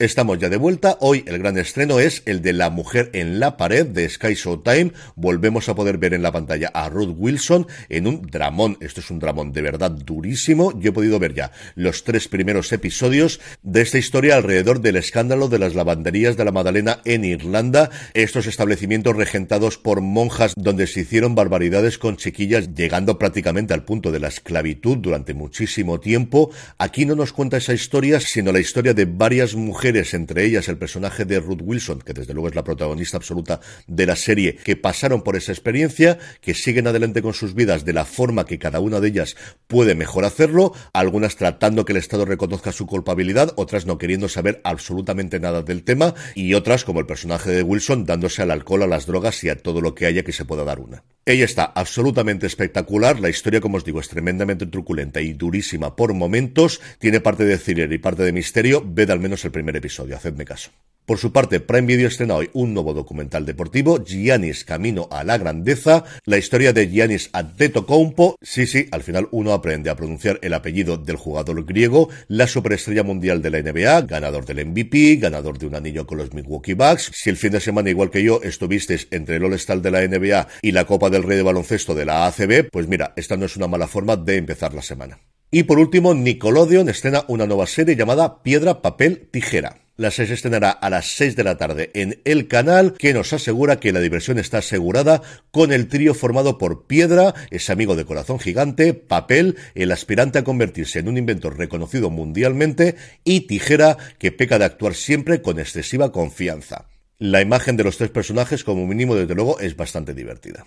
Estamos 0.02 0.40
ya 0.40 0.50
de 0.50 0.58
vuelta. 0.58 0.98
Hoy 1.00 1.24
el 1.28 1.38
gran 1.38 1.60
estreno 1.60 2.00
es 2.00 2.24
el 2.26 2.42
de 2.42 2.54
La 2.54 2.72
mujer 2.72 3.12
en 3.14 3.40
la 3.40 3.56
pared 3.56 3.86
de 3.86 4.10
Sky 4.10 4.34
Showtime. 4.34 4.94
Volvemos 5.16 5.70
a 5.70 5.76
poder 5.76 6.00
ver 6.00 6.16
en 6.16 6.24
la 6.24 6.32
pantalla 6.32 6.72
a 6.74 6.90
Ruth 6.90 7.14
Wilson 7.16 7.68
en 7.88 8.08
un 8.08 8.24
dramón. 8.24 8.80
Esto 8.82 9.02
es 9.02 9.12
un 9.12 9.20
dramón 9.20 9.52
de 9.52 9.62
verdad 9.62 9.92
durísimo. 9.92 10.74
Yo 10.80 10.90
he 10.90 10.92
podido 10.92 11.20
ver 11.20 11.36
ya 11.36 11.52
los 11.76 12.04
tres 12.04 12.28
primeros 12.28 12.72
episodios 12.72 13.42
de 13.62 13.82
esta 13.82 14.00
historia 14.00 14.38
alrededor 14.38 14.82
del 14.82 14.96
escándalo 14.96 15.50
de 15.50 15.60
las 15.60 15.76
lavanderías 15.76 16.36
de 16.36 16.46
la 16.46 16.52
Madalena 16.52 17.02
en 17.06 17.24
Irlanda. 17.24 17.92
Estos 18.16 18.48
establecimientos 18.48 19.16
regentados 19.16 19.78
por 19.78 20.02
monjas 20.02 20.54
donde 20.58 20.88
se 20.88 21.02
hicieron 21.02 21.36
barbaridades 21.36 22.00
con 22.00 22.18
chiquillas 22.18 22.74
llegando 22.74 23.20
prácticamente 23.20 23.76
al 23.76 23.86
punto 23.86 24.12
de 24.12 24.20
la 24.20 24.30
esclavitud 24.30 24.98
durante 24.98 25.36
muchísimo 25.36 26.00
tiempo. 26.00 26.50
Aquí 26.80 27.06
no 27.06 27.14
nos 27.14 27.34
cuenta 27.34 27.58
esa 27.58 27.76
historia, 27.76 28.20
sino 28.20 28.52
la 28.52 28.60
historia 28.60 28.96
de 28.96 29.06
varias 29.06 29.54
mujeres 29.54 29.91
entre 29.96 30.46
ellas 30.46 30.68
el 30.70 30.78
personaje 30.78 31.26
de 31.26 31.40
Ruth 31.40 31.62
Wilson, 31.62 32.00
que 32.00 32.14
desde 32.14 32.34
luego 32.34 32.48
es 32.48 32.56
la 32.56 32.64
protagonista 32.64 33.18
absoluta 33.18 33.60
de 33.88 34.06
la 34.06 34.16
serie, 34.16 34.56
que 34.56 34.76
pasaron 34.76 35.22
por 35.22 35.36
esa 35.36 35.52
experiencia, 35.52 36.18
que 36.42 36.54
siguen 36.54 36.88
adelante 36.88 37.22
con 37.22 37.34
sus 37.34 37.54
vidas 37.54 37.86
de 37.86 37.94
la 37.94 38.06
forma 38.06 38.46
que 38.46 38.60
cada 38.60 38.80
una 38.80 39.00
de 39.00 39.10
ellas 39.10 39.36
puede 39.68 39.96
mejor 39.96 40.26
hacerlo, 40.26 40.74
algunas 40.94 41.36
tratando 41.36 41.86
que 41.86 41.94
el 41.94 41.98
Estado 41.98 42.26
reconozca 42.26 42.72
su 42.72 42.86
culpabilidad, 42.88 43.54
otras 43.58 43.86
no 43.86 43.98
queriendo 43.98 44.30
saber 44.30 44.62
absolutamente 44.64 45.40
nada 45.40 45.62
del 45.62 45.84
tema, 45.84 46.16
y 46.36 46.54
otras, 46.54 46.84
como 46.84 47.00
el 47.00 47.06
personaje 47.06 47.52
de 47.52 47.64
Wilson, 47.64 48.06
dándose 48.06 48.42
al 48.42 48.52
alcohol, 48.52 48.84
a 48.84 48.88
las 48.88 49.06
drogas 49.06 49.44
y 49.44 49.50
a 49.50 49.58
todo 49.58 49.82
lo 49.82 49.94
que 49.94 50.06
haya 50.06 50.24
que 50.24 50.32
se 50.32 50.46
pueda 50.46 50.64
dar 50.64 50.80
una. 50.80 51.04
Ella 51.24 51.46
está 51.46 51.66
absolutamente 51.66 52.48
espectacular, 52.48 53.20
la 53.20 53.30
historia, 53.30 53.62
como 53.62 53.78
os 53.78 53.86
digo, 53.86 54.00
es 54.00 54.10
tremendamente 54.10 54.66
truculenta 54.66 55.22
y 55.22 55.34
durísima 55.34 55.96
por 55.96 56.16
momentos, 56.16 56.82
tiene 56.98 57.20
parte 57.20 57.46
de 57.46 57.60
thriller 57.60 57.94
y 57.94 58.00
parte 58.00 58.24
de 58.24 58.34
misterio, 58.34 58.84
ved 58.84 59.12
al 59.12 59.20
menos 59.20 59.46
el 59.46 59.52
primer 59.52 59.76
episodio, 59.76 60.16
hacedme 60.16 60.46
caso. 60.46 60.72
Por 61.06 61.18
su 61.18 61.34
parte, 61.34 61.60
Prime 61.60 61.88
Video 61.88 62.08
estrena 62.08 62.36
hoy 62.36 62.50
un 62.54 62.74
nuevo 62.74 62.94
documental 62.94 63.46
deportivo, 63.46 64.02
Giannis 64.02 64.64
Camino 64.64 65.10
a 65.12 65.24
la 65.26 65.38
Grandeza, 65.38 66.06
la 66.26 66.38
historia 66.38 66.72
de 66.72 66.88
Giannis 66.88 67.30
Antetokounmpo. 67.34 68.38
Sí, 68.42 68.66
sí, 68.66 68.88
al 68.92 69.04
final 69.04 69.28
uno 69.32 69.52
aprende 69.52 69.90
a 69.90 69.96
pronunciar 69.96 70.40
el 70.42 70.54
apellido 70.54 70.98
del 70.98 71.18
jugador 71.18 71.66
griego, 71.66 72.10
la 72.30 72.48
superestrella 72.48 73.04
mundial 73.04 73.42
de 73.42 73.50
la 73.50 73.62
NBA, 73.62 74.02
ganador 74.02 74.46
del 74.46 74.66
MVP, 74.66 75.18
ganador 75.18 75.58
de 75.58 75.66
un 75.66 75.76
anillo 75.76 76.08
con 76.08 76.20
los 76.20 76.34
Milwaukee 76.34 76.76
Bucks. 76.76 77.12
Si 77.14 77.30
el 77.30 77.36
fin 77.36 77.52
de 77.52 77.60
semana, 77.60 77.90
igual 77.90 78.10
que 78.10 78.24
yo, 78.24 78.40
estuvisteis 78.42 79.08
entre 79.12 79.36
el 79.36 79.44
All-Star 79.44 79.82
de 79.82 79.92
la 79.92 80.08
NBA 80.08 80.48
y 80.62 80.72
la 80.72 80.86
Copa 80.86 81.10
del 81.12 81.24
Rey 81.24 81.38
de 81.38 81.44
Baloncesto 81.44 81.94
de 81.94 82.06
la 82.06 82.26
ACB, 82.26 82.70
pues 82.72 82.88
mira, 82.88 83.14
esta 83.16 83.38
no 83.38 83.46
es 83.46 83.56
una 83.56 83.68
mala 83.68 83.88
forma 83.88 84.18
de 84.18 84.38
empezar 84.38 84.74
la 84.74 84.82
semana. 84.82 85.20
Y 85.52 85.64
por 85.64 85.80
último, 85.80 86.14
Nickelodeon 86.14 86.88
estrena 86.88 87.26
una 87.28 87.46
nueva 87.46 87.68
serie 87.68 87.98
llamada 87.98 88.42
Piedra, 88.42 88.82
Papel, 88.82 89.28
Tijera. 89.30 89.82
La 89.98 90.10
se 90.10 90.24
estrenará 90.24 90.72
a 90.72 90.90
las 90.90 91.16
6 91.18 91.36
de 91.36 91.44
la 91.44 91.58
tarde 91.58 91.92
en 91.94 92.22
el 92.24 92.48
canal, 92.48 92.94
que 92.94 93.14
nos 93.14 93.34
asegura 93.34 93.80
que 93.80 93.92
la 93.92 94.00
diversión 94.00 94.40
está 94.40 94.60
asegurada 94.60 95.22
con 95.52 95.74
el 95.74 95.90
trío 95.90 96.14
formado 96.14 96.58
por 96.58 96.88
Piedra, 96.88 97.36
ese 97.52 97.72
amigo 97.74 97.96
de 97.96 98.06
corazón 98.06 98.40
gigante, 98.40 98.94
Papel, 98.94 99.58
el 99.76 99.92
aspirante 99.92 100.40
a 100.40 100.44
convertirse 100.44 101.00
en 101.00 101.10
un 101.10 101.18
inventor 101.18 101.58
reconocido 101.58 102.10
mundialmente, 102.10 102.96
y 103.26 103.42
Tijera, 103.42 103.98
que 104.18 104.32
peca 104.32 104.58
de 104.58 104.66
actuar 104.66 104.96
siempre 104.96 105.42
con 105.42 105.60
excesiva 105.60 106.12
confianza. 106.12 106.88
La 107.20 107.42
imagen 107.42 107.78
de 107.78 107.84
los 107.84 107.98
tres 107.98 108.10
personajes, 108.10 108.64
como 108.64 108.88
mínimo, 108.88 109.16
desde 109.16 109.36
luego, 109.36 109.60
es 109.60 109.76
bastante 109.76 110.16
divertida. 110.16 110.66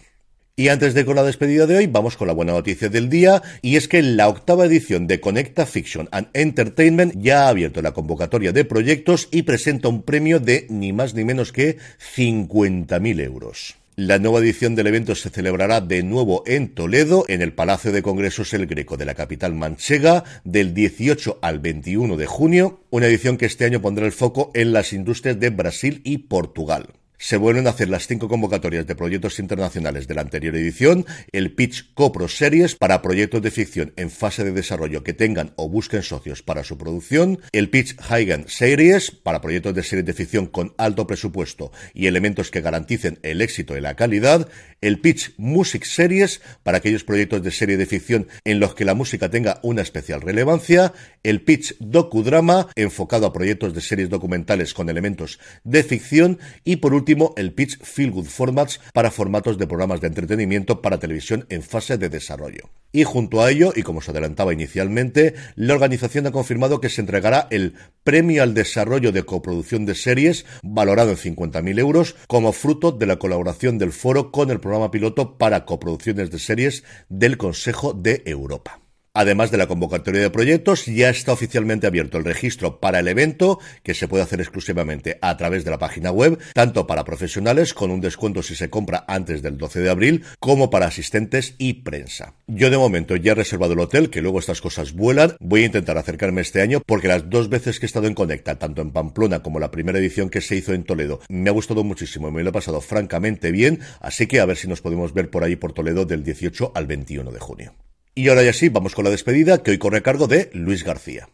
Y 0.56 0.68
antes 0.68 0.94
de 0.94 1.04
con 1.04 1.16
la 1.16 1.24
despedida 1.24 1.66
de 1.66 1.78
hoy, 1.78 1.88
vamos 1.88 2.16
con 2.16 2.28
la 2.28 2.32
buena 2.32 2.52
noticia 2.52 2.88
del 2.88 3.08
día, 3.08 3.42
y 3.60 3.74
es 3.74 3.88
que 3.88 4.02
la 4.02 4.28
octava 4.28 4.66
edición 4.66 5.08
de 5.08 5.18
Conecta 5.18 5.66
Fiction 5.66 6.08
and 6.12 6.28
Entertainment 6.32 7.12
ya 7.18 7.46
ha 7.46 7.48
abierto 7.48 7.82
la 7.82 7.90
convocatoria 7.90 8.52
de 8.52 8.64
proyectos 8.64 9.26
y 9.32 9.42
presenta 9.42 9.88
un 9.88 10.02
premio 10.02 10.38
de 10.38 10.68
ni 10.70 10.92
más 10.92 11.12
ni 11.14 11.24
menos 11.24 11.50
que 11.50 11.78
50.000 12.16 13.20
euros. 13.20 13.74
La 13.96 14.20
nueva 14.20 14.38
edición 14.38 14.76
del 14.76 14.86
evento 14.86 15.16
se 15.16 15.28
celebrará 15.28 15.80
de 15.80 16.04
nuevo 16.04 16.44
en 16.46 16.72
Toledo, 16.72 17.24
en 17.26 17.42
el 17.42 17.52
Palacio 17.52 17.90
de 17.90 18.02
Congresos 18.02 18.54
El 18.54 18.66
Greco 18.66 18.96
de 18.96 19.06
la 19.06 19.14
capital 19.14 19.56
manchega, 19.56 20.22
del 20.44 20.72
18 20.72 21.40
al 21.42 21.58
21 21.58 22.16
de 22.16 22.26
junio, 22.26 22.78
una 22.90 23.06
edición 23.06 23.38
que 23.38 23.46
este 23.46 23.64
año 23.64 23.82
pondrá 23.82 24.06
el 24.06 24.12
foco 24.12 24.52
en 24.54 24.72
las 24.72 24.92
industrias 24.92 25.40
de 25.40 25.50
Brasil 25.50 26.00
y 26.04 26.18
Portugal. 26.18 26.90
Se 27.24 27.38
vuelven 27.38 27.66
a 27.66 27.70
hacer 27.70 27.88
las 27.88 28.06
cinco 28.06 28.28
convocatorias 28.28 28.86
de 28.86 28.94
proyectos 28.94 29.38
internacionales 29.38 30.06
de 30.06 30.14
la 30.14 30.20
anterior 30.20 30.54
edición, 30.56 31.06
el 31.32 31.54
Pitch 31.54 31.94
Copro 31.94 32.28
Series 32.28 32.74
para 32.74 33.00
proyectos 33.00 33.40
de 33.40 33.50
ficción 33.50 33.94
en 33.96 34.10
fase 34.10 34.44
de 34.44 34.52
desarrollo 34.52 35.02
que 35.02 35.14
tengan 35.14 35.54
o 35.56 35.70
busquen 35.70 36.02
socios 36.02 36.42
para 36.42 36.64
su 36.64 36.76
producción, 36.76 37.40
el 37.52 37.70
Pitch 37.70 37.96
Heigen 38.10 38.44
Series 38.46 39.10
para 39.10 39.40
proyectos 39.40 39.74
de 39.74 39.82
series 39.82 40.04
de 40.04 40.12
ficción 40.12 40.44
con 40.44 40.74
alto 40.76 41.06
presupuesto 41.06 41.72
y 41.94 42.08
elementos 42.08 42.50
que 42.50 42.60
garanticen 42.60 43.20
el 43.22 43.40
éxito 43.40 43.74
y 43.74 43.80
la 43.80 43.96
calidad, 43.96 44.46
el 44.82 45.00
Pitch 45.00 45.32
Music 45.38 45.84
Series 45.84 46.42
para 46.62 46.76
aquellos 46.76 47.04
proyectos 47.04 47.42
de 47.42 47.52
serie 47.52 47.78
de 47.78 47.86
ficción 47.86 48.28
en 48.44 48.60
los 48.60 48.74
que 48.74 48.84
la 48.84 48.92
música 48.92 49.30
tenga 49.30 49.60
una 49.62 49.80
especial 49.80 50.20
relevancia, 50.20 50.92
el 51.22 51.40
Pitch 51.40 51.74
Docudrama 51.78 52.68
enfocado 52.74 53.24
a 53.24 53.32
proyectos 53.32 53.72
de 53.72 53.80
series 53.80 54.10
documentales 54.10 54.74
con 54.74 54.90
elementos 54.90 55.38
de 55.62 55.82
ficción 55.84 56.38
y 56.64 56.76
por 56.76 56.92
último 56.92 57.13
el 57.36 57.52
Pitch 57.52 57.78
Feel 57.82 58.10
Good 58.10 58.26
Formats 58.26 58.80
para 58.92 59.10
formatos 59.10 59.58
de 59.58 59.66
programas 59.66 60.00
de 60.00 60.08
entretenimiento 60.08 60.82
para 60.82 60.98
televisión 60.98 61.46
en 61.48 61.62
fase 61.62 61.98
de 61.98 62.08
desarrollo. 62.08 62.70
Y 62.92 63.04
junto 63.04 63.42
a 63.42 63.50
ello, 63.50 63.72
y 63.74 63.82
como 63.82 64.00
se 64.00 64.10
adelantaba 64.10 64.52
inicialmente, 64.52 65.34
la 65.56 65.74
organización 65.74 66.26
ha 66.26 66.32
confirmado 66.32 66.80
que 66.80 66.88
se 66.88 67.00
entregará 67.00 67.48
el 67.50 67.74
Premio 68.04 68.42
al 68.42 68.54
Desarrollo 68.54 69.12
de 69.12 69.24
Coproducción 69.24 69.86
de 69.86 69.94
Series, 69.94 70.44
valorado 70.62 71.10
en 71.10 71.16
50.000 71.16 71.78
euros, 71.78 72.16
como 72.28 72.52
fruto 72.52 72.92
de 72.92 73.06
la 73.06 73.16
colaboración 73.16 73.78
del 73.78 73.92
foro 73.92 74.30
con 74.30 74.50
el 74.50 74.60
programa 74.60 74.90
piloto 74.90 75.38
para 75.38 75.64
coproducciones 75.64 76.30
de 76.30 76.38
series 76.38 76.84
del 77.08 77.36
Consejo 77.36 77.94
de 77.94 78.22
Europa. 78.26 78.83
Además 79.16 79.52
de 79.52 79.58
la 79.58 79.68
convocatoria 79.68 80.20
de 80.20 80.30
proyectos, 80.30 80.86
ya 80.86 81.08
está 81.08 81.32
oficialmente 81.32 81.86
abierto 81.86 82.18
el 82.18 82.24
registro 82.24 82.80
para 82.80 82.98
el 82.98 83.06
evento, 83.06 83.60
que 83.84 83.94
se 83.94 84.08
puede 84.08 84.24
hacer 84.24 84.40
exclusivamente 84.40 85.18
a 85.22 85.36
través 85.36 85.64
de 85.64 85.70
la 85.70 85.78
página 85.78 86.10
web, 86.10 86.36
tanto 86.52 86.88
para 86.88 87.04
profesionales, 87.04 87.74
con 87.74 87.92
un 87.92 88.00
descuento 88.00 88.42
si 88.42 88.56
se 88.56 88.70
compra 88.70 89.04
antes 89.06 89.40
del 89.40 89.56
12 89.56 89.82
de 89.82 89.90
abril, 89.90 90.24
como 90.40 90.68
para 90.68 90.86
asistentes 90.86 91.54
y 91.58 91.74
prensa. 91.84 92.34
Yo 92.48 92.70
de 92.70 92.76
momento 92.76 93.14
ya 93.14 93.32
he 93.32 93.36
reservado 93.36 93.74
el 93.74 93.78
hotel, 93.78 94.10
que 94.10 94.20
luego 94.20 94.40
estas 94.40 94.60
cosas 94.60 94.94
vuelan. 94.94 95.36
Voy 95.38 95.62
a 95.62 95.66
intentar 95.66 95.96
acercarme 95.96 96.40
este 96.40 96.60
año, 96.60 96.82
porque 96.84 97.06
las 97.06 97.30
dos 97.30 97.48
veces 97.48 97.78
que 97.78 97.86
he 97.86 97.88
estado 97.88 98.08
en 98.08 98.14
Conecta, 98.14 98.58
tanto 98.58 98.82
en 98.82 98.90
Pamplona 98.90 99.44
como 99.44 99.60
la 99.60 99.70
primera 99.70 100.00
edición 100.00 100.28
que 100.28 100.40
se 100.40 100.56
hizo 100.56 100.74
en 100.74 100.82
Toledo, 100.82 101.20
me 101.28 101.50
ha 101.50 101.52
gustado 101.52 101.84
muchísimo 101.84 102.30
y 102.30 102.32
me 102.32 102.42
lo 102.42 102.50
he 102.50 102.52
pasado 102.52 102.80
francamente 102.80 103.52
bien, 103.52 103.78
así 104.00 104.26
que 104.26 104.40
a 104.40 104.46
ver 104.46 104.56
si 104.56 104.66
nos 104.66 104.80
podemos 104.80 105.14
ver 105.14 105.30
por 105.30 105.44
ahí 105.44 105.54
por 105.54 105.72
Toledo 105.72 106.04
del 106.04 106.24
18 106.24 106.72
al 106.74 106.88
21 106.88 107.30
de 107.30 107.38
junio. 107.38 107.74
Y 108.16 108.28
ahora 108.28 108.44
ya 108.44 108.52
sí, 108.52 108.68
vamos 108.68 108.94
con 108.94 109.04
la 109.04 109.10
despedida 109.10 109.62
que 109.62 109.72
hoy 109.72 109.78
corre 109.78 109.98
a 109.98 110.02
cargo 110.02 110.28
de 110.28 110.48
Luis 110.52 110.84
García. 110.84 111.28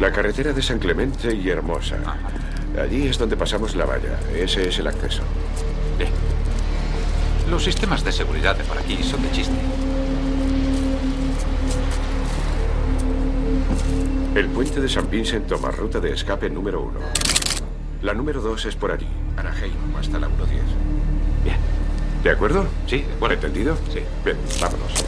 La 0.00 0.12
carretera 0.12 0.52
de 0.52 0.62
San 0.62 0.78
Clemente 0.78 1.34
y 1.34 1.48
Hermosa. 1.48 1.98
Allí 2.80 3.08
es 3.08 3.18
donde 3.18 3.36
pasamos 3.36 3.74
la 3.74 3.84
valla. 3.84 4.20
Ese 4.32 4.68
es 4.68 4.78
el 4.78 4.86
acceso. 4.86 5.22
Bien. 5.98 6.10
Los 7.50 7.64
sistemas 7.64 8.04
de 8.04 8.12
seguridad 8.12 8.56
de 8.56 8.62
por 8.62 8.78
aquí 8.78 9.02
son 9.02 9.22
de 9.22 9.32
chiste. 9.32 9.54
El 14.36 14.48
puente 14.48 14.80
de 14.80 14.88
San 14.88 15.10
Vincent 15.10 15.48
toma 15.48 15.72
ruta 15.72 15.98
de 15.98 16.12
escape 16.12 16.48
número 16.48 16.80
uno. 16.80 17.00
La 18.02 18.14
número 18.14 18.40
dos 18.40 18.66
es 18.66 18.76
por 18.76 18.92
allí, 18.92 19.08
Araheim, 19.36 19.96
hasta 19.96 20.18
la 20.18 20.28
110. 20.28 20.62
Bien. 21.44 21.83
¿De 22.24 22.30
acuerdo? 22.30 22.66
Sí, 22.86 23.04
bueno, 23.20 23.34
entendido. 23.34 23.76
Sí. 23.92 24.00
Bien, 24.24 24.38
vámonos. 24.58 25.04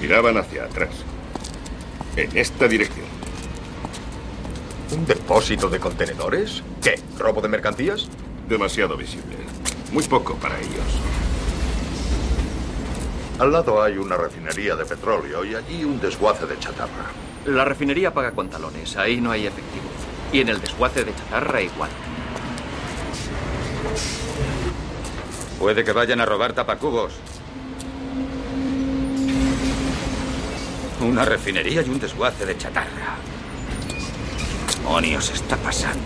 Miraban 0.00 0.38
hacia 0.38 0.64
atrás. 0.64 0.88
En 2.16 2.34
esta 2.34 2.66
dirección. 2.66 3.01
¿Un 5.42 5.48
depósito 5.48 5.70
de 5.70 5.80
contenedores? 5.80 6.62
¿Qué? 6.80 7.00
¿Robo 7.18 7.40
de 7.40 7.48
mercancías? 7.48 8.06
Demasiado 8.48 8.96
visible. 8.96 9.34
Muy 9.90 10.04
poco 10.04 10.36
para 10.36 10.56
ellos. 10.56 10.86
Al 13.40 13.50
lado 13.50 13.82
hay 13.82 13.98
una 13.98 14.16
refinería 14.16 14.76
de 14.76 14.84
petróleo 14.84 15.44
y 15.44 15.56
allí 15.56 15.82
un 15.82 16.00
desguace 16.00 16.46
de 16.46 16.56
chatarra. 16.60 17.10
La 17.46 17.64
refinería 17.64 18.14
paga 18.14 18.30
con 18.30 18.50
talones, 18.50 18.96
ahí 18.96 19.20
no 19.20 19.32
hay 19.32 19.48
efectivo. 19.48 19.86
Y 20.32 20.42
en 20.42 20.48
el 20.48 20.60
desguace 20.60 21.04
de 21.04 21.12
chatarra 21.12 21.60
igual. 21.60 21.90
Puede 25.58 25.82
que 25.82 25.90
vayan 25.90 26.20
a 26.20 26.24
robar 26.24 26.52
tapacubos. 26.52 27.14
Una 31.00 31.24
refinería 31.24 31.82
y 31.82 31.88
un 31.88 31.98
desguace 31.98 32.46
de 32.46 32.56
chatarra. 32.56 33.16
¿Qué 34.82 34.88
demonios 34.88 35.30
está 35.30 35.56
pasando? 35.58 36.00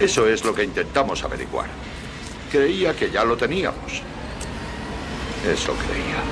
Eso 0.00 0.26
es 0.26 0.44
lo 0.44 0.54
que 0.54 0.64
intentamos 0.64 1.22
averiguar. 1.22 1.66
Creía 2.50 2.96
que 2.96 3.10
ya 3.10 3.22
lo 3.22 3.36
teníamos. 3.36 4.02
Eso 5.46 5.74
creía. 5.74 6.22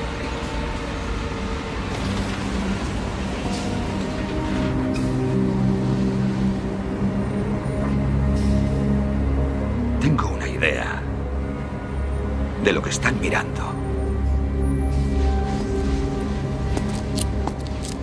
Tengo 10.01 10.29
una 10.29 10.49
idea 10.49 11.03
de 12.65 12.73
lo 12.73 12.83
que 12.83 12.91
están 12.91 13.21
mirando. 13.21 13.75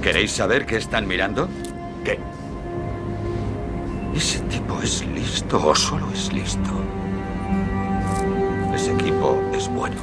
¿Queréis 0.03 0.31
saber 0.31 0.67
qué 0.67 0.77
están 0.77 1.07
mirando? 1.07 1.49
Listo 5.49 5.67
o 5.67 5.73
solo 5.73 6.11
es 6.11 6.31
listo? 6.31 6.69
Ese 8.71 8.93
equipo 8.93 9.41
es 9.51 9.67
bueno. 9.67 9.95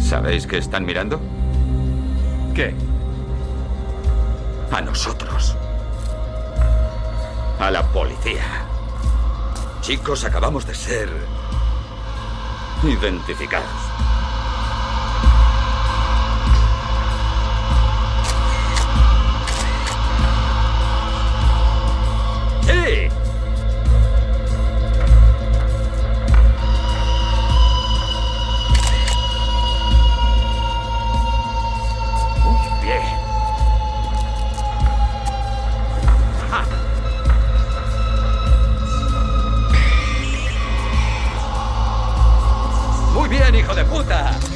¿Sabéis 0.00 0.44
qué 0.44 0.58
están 0.58 0.84
mirando? 0.84 1.20
¿Qué? 2.52 2.74
A 4.72 4.80
nosotros. 4.80 5.56
A 7.60 7.70
la 7.70 7.84
policía. 7.92 8.42
Chicos, 9.80 10.24
acabamos 10.24 10.66
de 10.66 10.74
ser 10.74 11.08
identificados. 12.82 14.13
Hijo 43.64 43.74
de 43.74 43.84
puta. 43.84 44.53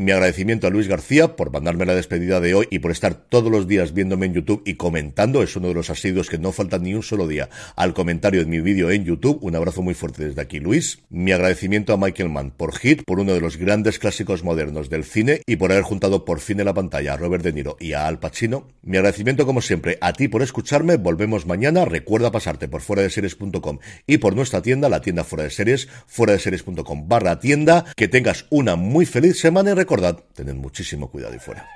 Mi 0.00 0.12
agradecimiento 0.12 0.66
a 0.66 0.70
Luis 0.70 0.88
García 0.88 1.36
por 1.36 1.52
mandarme 1.52 1.84
la 1.84 1.94
despedida 1.94 2.40
de 2.40 2.54
hoy 2.54 2.66
y 2.70 2.78
por 2.78 2.90
estar 2.90 3.12
todos 3.12 3.52
los 3.52 3.68
días 3.68 3.92
viéndome 3.92 4.24
en 4.24 4.32
YouTube 4.32 4.62
y 4.64 4.76
comentando. 4.76 5.42
Es 5.42 5.56
uno 5.56 5.68
de 5.68 5.74
los 5.74 5.90
asiduos 5.90 6.30
que 6.30 6.38
no 6.38 6.52
faltan 6.52 6.84
ni 6.84 6.94
un 6.94 7.02
solo 7.02 7.28
día 7.28 7.50
al 7.76 7.92
comentario 7.92 8.40
de 8.40 8.46
mi 8.46 8.60
vídeo 8.62 8.90
en 8.90 9.04
YouTube. 9.04 9.40
Un 9.42 9.56
abrazo 9.56 9.82
muy 9.82 9.92
fuerte 9.92 10.24
desde 10.24 10.40
aquí, 10.40 10.58
Luis. 10.58 11.00
Mi 11.10 11.32
agradecimiento 11.32 11.92
a 11.92 11.98
Michael 11.98 12.30
Mann 12.30 12.50
por 12.50 12.74
Hit, 12.78 13.02
por 13.04 13.20
uno 13.20 13.34
de 13.34 13.42
los 13.42 13.58
grandes 13.58 13.98
clásicos 13.98 14.42
modernos 14.42 14.88
del 14.88 15.04
cine 15.04 15.42
y 15.44 15.56
por 15.56 15.70
haber 15.70 15.84
juntado 15.84 16.24
por 16.24 16.40
fin 16.40 16.60
en 16.60 16.64
la 16.64 16.72
pantalla 16.72 17.12
a 17.12 17.16
Robert 17.18 17.44
De 17.44 17.52
Niro 17.52 17.76
y 17.78 17.92
a 17.92 18.06
Al 18.06 18.20
Pacino. 18.20 18.68
Mi 18.80 18.96
agradecimiento, 18.96 19.44
como 19.44 19.60
siempre, 19.60 19.98
a 20.00 20.14
ti 20.14 20.28
por 20.28 20.40
escucharme. 20.40 20.96
Volvemos 20.96 21.44
mañana. 21.44 21.84
Recuerda 21.84 22.32
pasarte 22.32 22.68
por 22.68 22.80
fuera 22.80 23.02
de 23.02 23.10
series.com 23.10 23.80
y 24.06 24.16
por 24.16 24.34
nuestra 24.34 24.62
tienda, 24.62 24.88
la 24.88 25.02
tienda 25.02 25.24
fuera 25.24 25.44
de 25.44 25.50
series, 25.50 25.88
fuera 26.06 26.32
de 26.32 26.38
series.com 26.38 27.06
barra 27.06 27.38
tienda. 27.38 27.84
Que 27.96 28.08
tengas 28.08 28.46
una 28.48 28.76
muy 28.76 29.04
feliz 29.04 29.38
semana 29.38 29.72
y 29.72 29.74
recordad, 29.90 30.22
tened 30.34 30.54
muchísimo 30.54 31.10
cuidado 31.10 31.34
y 31.34 31.40
fuera. 31.40 31.68